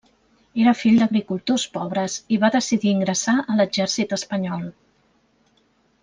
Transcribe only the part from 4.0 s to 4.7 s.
espanyol.